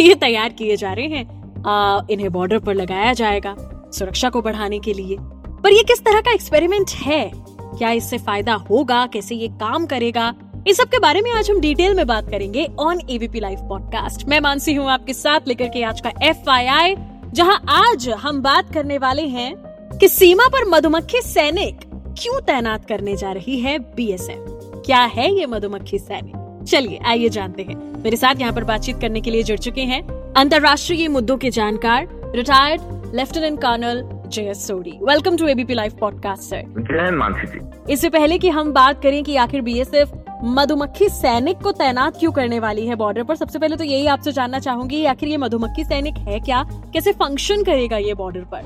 [0.00, 3.56] ये तैयार किए जा रहे हैं। आ, इन्हें बॉर्डर पर लगाया जाएगा
[3.94, 5.16] सुरक्षा को बढ़ाने के लिए।
[5.62, 7.32] पर ये किस तरह का एक्सपेरिमेंट है?
[7.60, 9.06] क्या इससे फ़ायदा होगा?
[9.06, 10.34] कैसे ये काम करेगा?
[10.66, 14.26] इस सब के बारे में आज हम डिटेल में बात करेंगे ऑन एवीपी लाइव पॉडकास्ट
[14.28, 16.94] मैं मानसी हूँ आपके साथ लेकर के आज का एफ़ आई आई
[17.32, 19.54] जहाँ आज हम बात करने वाले हैं
[20.00, 21.84] कि सीमा पर मधुमक्खी सैनिक
[22.18, 26.64] क्यों तैनात करने जा रही है बीएसएफ क्या है ये मधुमक्खी सैनिक?
[26.68, 30.02] चलिए आइए जानते हैं। मेरे साथ यहाँ पर बातचीत करने के लिए जुड़ चुके हैं
[30.32, 36.62] अंतर्राष्ट्रीय मुद्दों के जानकार retired lieutenant colonel Jai Sodhi welcome to ABP live podcast sir
[36.92, 37.92] Jai Mansi ji.
[37.92, 42.58] इससे पहले कि हम बात करें कि आखिर बीएसएफ मधुमक्खी सैनिक को तैनात क्यों करने
[42.60, 43.34] वाली है बॉर्डर पर?
[43.34, 46.62] सबसे पहले तो यही आपसे जानना चाहूँगी आखिर ये मधुमक्खी सैनिक है क्या?
[46.92, 48.62] कैसे फ़ंक्शन करेगा ये बॉर्डर पर?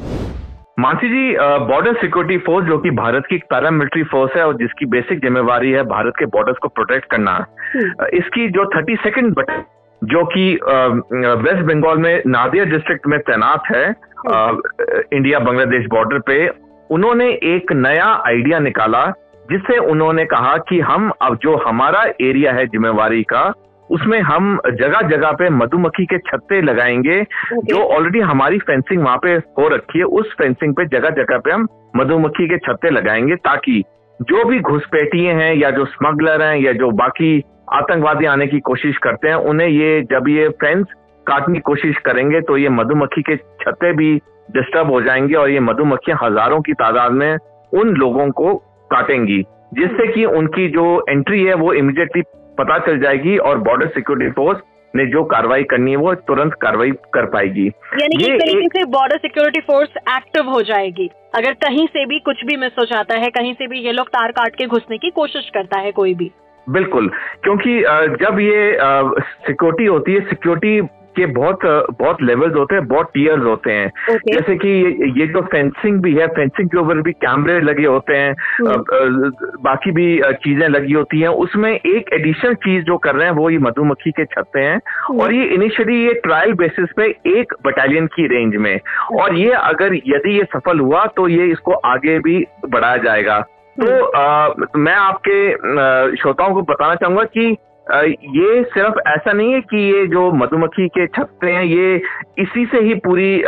[0.80, 1.36] Mansi ji
[1.68, 5.82] border security force जो कि भारत की पैरामिलिट्री फोर्स है और जिसकी बेसिक जिम्मेवारी है
[5.86, 7.34] भारत के बॉर्डर्स को प्रोटेक्ट करना
[7.74, 9.62] हम्म। इसकी जो थर्टी सेकेंड बटन
[10.02, 10.44] जो कि
[11.44, 13.86] वेस्ट बंगाल में नादिया डिस्ट्रिक्ट में तैनात है
[15.12, 16.46] इंडिया बांग्लादेश बॉर्डर पे
[16.90, 19.04] उन्होंने एक नया आइडिया निकाला
[19.50, 23.52] जिससे उन्होंने कहा कि हम अब जो हमारा एरिया है जिम्मेवारी का
[23.90, 27.64] उसमें हम जगह जगह पे मधुमक्खी के छत्ते लगाएँगे okay.
[27.64, 31.50] जो ऑलरेडी हमारी फेंसिंग वहाँ पे हो रखी है उस फेंसिंग पे जगह जगह पे
[31.50, 33.82] हम मधुमक्खी के छत्ते लगाएँगे ताकि
[34.20, 38.96] जो भी घुसपैठिए हैं या जो स्मगलर हैं या जो बाकी आतंकवादी आने की कोशिश
[38.96, 40.86] करते हैं उन्हें ये जब ये फेंस
[41.26, 44.16] काटने की कोशिश करेंगे तो ये मधुमक्खी के छत्ते भी
[44.50, 47.36] डिस्टर्ब हो जाएँगे और ये मधुमक्खियाँ हज़ारों की तादाद में
[47.72, 49.42] उन लोगों को काटेंगी
[49.74, 52.22] जिससे कि उनकी जो एंट्री है वो इमिडिएटली
[52.58, 54.58] पता चल जाएगी और बॉर्डर सिक्योरिटी फोर्स
[54.94, 59.18] ने जो कार्रवाई करनी है वो तुरंत कार्रवाई कर पाएगी। यानी कि तरीके से बॉर्डर
[59.18, 63.28] सिक्योरिटी फोर्स एक्टिव हो जाएगी। अगर कहीं से भी कुछ भी मिस हो जाता है
[63.30, 66.30] कहीं से भी ये लोग तार काट के घुसने की कोशिश करता है कोई भी।
[66.66, 67.08] बिल्कुल
[67.44, 67.78] क्योंकि
[68.20, 68.76] जब ये
[69.46, 70.80] सिक्योरिटी होती है सिक्योरिटी
[71.16, 71.64] के बहुत
[72.00, 74.32] बहुत लेवल्स होते हैं बहुत टीयर्स होते हैं okay.
[74.32, 78.16] जैसे कि ये, ये जो फेंसिंग भी है फेंसिंग के ऊपर भी कैमरे लगे होते
[78.16, 78.78] हैं hmm.
[79.60, 80.08] बाकी भी
[80.44, 84.10] चीज़ें लगी होती हैं उसमें एक एडिशनल चीज़ जो कर रहे हैं वो ये मधुमक्खी
[84.10, 85.22] के छत्ते हैं hmm.
[85.22, 89.20] और ये इनिशियली ये ट्रायल बेसिस पे एक बटालियन की रेंज में hmm.
[89.20, 93.40] और ये अगर यदि ये सफल हुआ तो ये इसको आगे भी बढ़ाया जाएगा
[93.76, 95.36] तो आ, मैं आपके
[96.16, 97.56] श्रोताओं को बताना चाहूँगा कि
[97.86, 101.96] ये सिर्फ़ ऐसा नहीं है कि ये जो मधुमक्खी के छत्ते हैं, ये
[102.38, 103.42] इसी से ही पूरी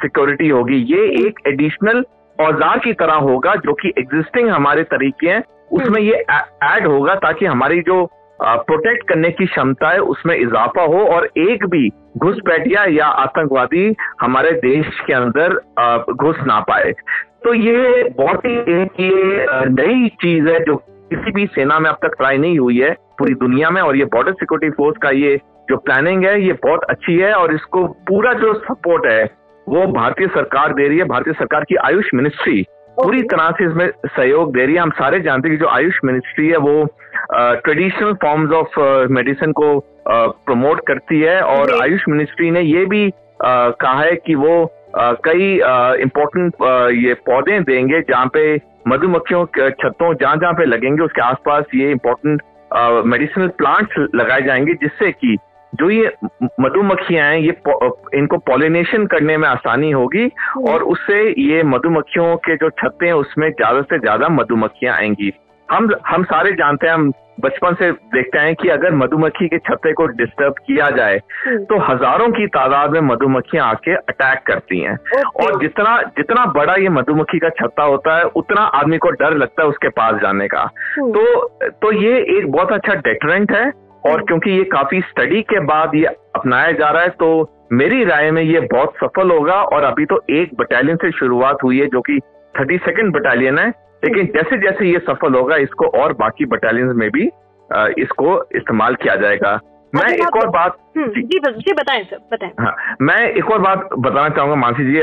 [0.00, 2.04] सिक्योरिटी होगी। ये एक एडिशनल
[2.38, 5.42] औज़ार की तरह होगा जो कि एग्जिस्टिंग हमारे तरीके हैं।
[5.72, 6.24] उसमें ये
[6.64, 8.04] ऐड होगा ताकि हमारी जो
[8.40, 11.88] प्रोटेक्ट करने की क्षमता है, उसमें इजाफा हो और एक भी
[12.18, 15.54] घुसपैठिया या आतंकवादी हमारे देश के अंदर
[16.14, 16.92] घुस ना पाए।
[17.44, 21.96] तो ये बहुत ही एक ये नई चीज़ है जो किसी भी सेना में अब
[21.96, 25.36] तक ट्राई नहीं हुई है पूरी दुनिया में और ये बॉर्डर सिक्योरिटी फोर्स का ये
[25.70, 29.24] जो प्लानिंग है ये बहुत अच्छी है और इसको पूरा जो सपोर्ट है
[29.68, 32.66] वो भारतीय सरकार दे रही है भारतीय सरकार की आयुष मिनिस्ट्री
[32.96, 35.98] पूरी तरह से इसमें सहयोग दे रही है। हम सारे जानते हैं कि जो आयुष
[36.04, 36.84] मिनिस्ट्री है वो
[37.32, 39.78] ट्रेडिशनल फॉर्म्स ऑफ़ मेडिसिन को
[40.46, 45.52] प्रमोट करती है और आयुष मिनिस्ट्री ने ये भी uh, कहा है कि वो कई
[46.02, 46.62] इम्पोर्टेंट
[46.96, 48.54] ये पौधे देंगे जहाँ पे
[48.88, 52.42] मधुमक्खियों छत्तों जहाँ जहाँ पे लगेंगे उसके आसपास ये इम्पोर्टेंट
[53.06, 55.36] मेडिसिनल प्लांट्स लगाए जाएँगे जिससे कि
[55.72, 56.10] जो ये
[56.60, 57.54] मधुमक्खियाँ हैं ये
[58.18, 63.12] इनको पॉलिनेशन करने में आसानी होगी हम्म। और उससे ये मधुमक्खियों के जो छत्ते हैं
[63.14, 65.32] उसमें ज़्यादा से ज़्यादा मधुमक्खियाँ आएँगी
[65.68, 69.92] हम हम सारे जानते हैं हम बचपन से देखते हैं कि अगर मधुमक्खी के छत्ते
[69.92, 74.96] को डिस्टर्ब किया जाए हम्म। तो हज़ारों की तादाद में मधुमक्खियाँ आके अटैक करती हैं
[75.44, 79.62] और जितना जितना बड़ा ये मधुमक्खी का छत्ता होता है उतना आदमी को डर लगता
[79.62, 80.62] है उसके पास जाने का
[80.98, 85.42] हम्म। तो तो ये एक बहुत अच्छा डेटरेंट है और हम्म। क्योंकि ये काफ़ी स्टडी
[85.44, 86.06] के बाद ये
[86.36, 87.30] अपनाया जा रहा है तो
[87.72, 91.78] मेरी राय में ये बहुत सफल होगा और अभी तो एक बटालियन से शुरुआत हुई
[91.80, 92.18] है जो कि
[92.54, 93.72] थर्टी सेकेंड बटालियन है
[94.04, 97.24] लेकिन जैसे जैसे ये सफल होगा इसको और बाकी बटालियन में भी
[98.02, 99.52] इसको इस्तेमाल किया जाएगा।
[99.92, 103.60] मैं अच्छा, एक और बात हम्म, जी, जी बताएँ सर बताएँ। हाँ मैं एक और
[103.60, 105.00] बात बताना चाहूँगा मानसी जी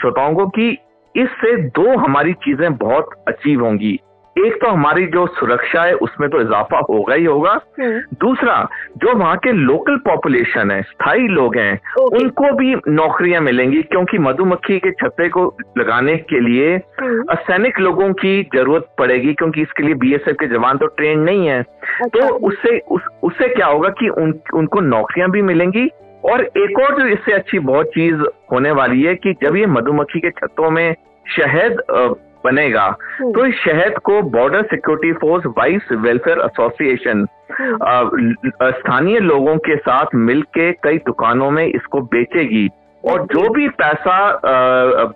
[0.00, 0.68] श्रोताओं को कि
[1.14, 3.98] इससे दो हमारी चीज़ें बहुत अचीव होंगी।
[4.38, 9.14] एक तो हमारी जो सुरक्षा है उसमें तो इजाफा होगा ही होगा। हम्म। दूसरा जो
[9.16, 14.90] वहाँ के लोकल पॉपुलेशन है स्थायी लोग हैं उनको भी नौकरियाँ मिलेंगी क्योंकि मधुमक्खी के
[14.90, 15.44] छत्ते को
[15.78, 16.76] लगाने के लिए
[17.30, 21.60] असैनिक लोगों की ज़रूरत पड़ेगी क्योंकि इसके लिए बीएसएफ के जवान तो ट्रेन नहीं है।
[21.60, 25.88] अच्छा। तो उससे उस, उससे क्या होगा कि उन, उनको नौकरियाँ भी मिलेंगी।
[26.24, 28.22] और एक और जो इससे अच्छी बहुत चीज़
[28.52, 30.94] होने वाली है कि जब ये मधुमक्खी के छत्तों में
[31.26, 31.80] शहद
[32.44, 37.26] बनेगा। हम्म। तो इस शहद को border security force wives welfare association
[38.62, 42.68] स्थानीय लोगों के साथ मिलके कई दुकानों में इसको बेचेगी।
[43.04, 44.18] और जो भी पैसा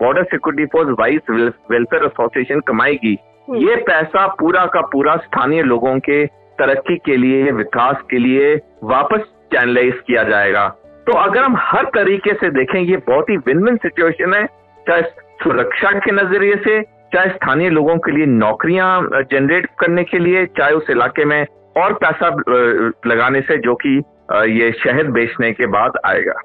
[0.00, 3.16] border security force wives welfare association कमाएगी
[3.48, 6.24] हम्म। ये पैसा पूरा का पूरा स्थानीय लोगों के
[6.58, 8.54] तरक्की के लिए विकास के लिए
[8.84, 9.20] वापस
[9.52, 10.68] चैनलाइज किया जाएगा।
[11.06, 14.44] तो अगर हम हर तरीके से देखें ये बहुत ही विन विन सिचुएशन है
[14.86, 15.02] चाहे
[15.42, 16.80] सुरक्षा के नज़रिए से
[17.14, 18.88] चाहे स्थानीय लोगों के लिए नौकरियाँ
[19.32, 21.44] जनरेट करने के लिए चाहे उस इलाके में
[21.76, 22.28] और पैसा
[23.06, 23.96] लगाने से जो कि
[24.50, 26.40] ये शहद बेचने के बाद आएगा।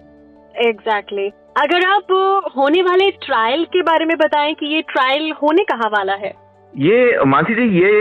[0.62, 1.62] Exactly exactly.
[1.62, 2.12] अगर आप
[2.58, 6.34] होने वाले ट्रायल के बारे में बताएँ कि ये ट्रायल होने कहाँ वाला है?
[6.74, 7.92] ये मानसी जी ये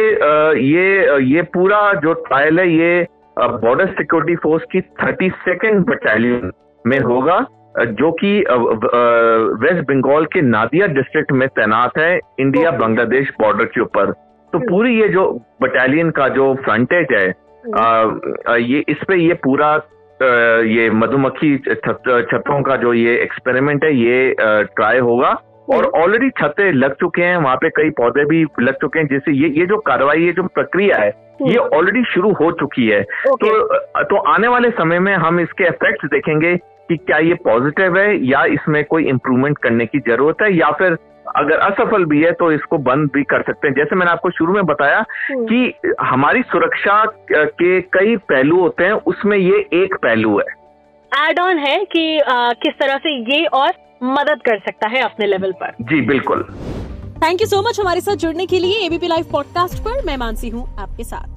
[0.62, 3.06] ये ये पूरा जो ट्रायल है ये
[3.38, 6.50] बॉर्डर सिक्योरिटी फोर्स की थर्टी सेकेंड बटालियन
[6.84, 7.38] में होगा।
[7.74, 8.38] जो कि
[9.62, 14.12] वेस्ट बंगाल के नादिया डिस्ट्रिक्ट में तैनात है इंडिया बांग्लादेश बॉर्डर के ऊपर।
[14.52, 15.24] तो हम्म। पूरी ये जो
[15.62, 19.74] बटालियन का जो फ्रंटेज है हम्म। ये इस पे ये पूरा
[20.66, 25.30] ये मधुमक्खी छतों का जो ये एक्सपेरिमेंट है ये ट्राई होगा।
[25.68, 29.06] और ऑलरेडी हम्म। छतें लग चुके हैं वहाँ पे कई पौधे भी लग चुके हैं
[29.06, 31.10] जैसे ये ये जो कार्रवाई ये जो प्रक्रिया है
[31.42, 36.08] ये ऑलरेडी शुरू हो चुकी है। तो तो आने वाले समय में हम इसके इफेक्ट्स
[36.10, 36.54] देखेंगे।
[36.88, 40.96] कि क्या ये पॉजिटिव है या इसमें कोई इम्प्रूवमेंट करने की ज़रूरत है या फिर
[41.36, 44.52] अगर असफल भी है तो इसको बंद भी कर सकते हैं। जैसे मैंने आपको शुरू
[44.52, 50.46] में बताया। कि हमारी सुरक्षा के कई पहलू होते हैं उसमें ये एक पहलू है।
[51.28, 55.26] एड ऑन है कि आ, किस तरह से ये और मदद कर सकता है अपने
[55.26, 56.42] लेवल पर। जी बिल्कुल।
[57.24, 60.48] थैंक यू सो मच हमारे साथ जुड़ने के लिए एबीपी लाइव पॉडकास्ट पर। मैं मानसी
[60.48, 61.36] हूँ आपके साथ।